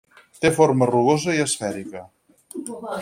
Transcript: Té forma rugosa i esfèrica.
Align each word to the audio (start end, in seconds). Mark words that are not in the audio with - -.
Té 0.45 0.49
forma 0.55 0.87
rugosa 0.91 1.35
i 1.41 1.43
esfèrica. 1.45 2.03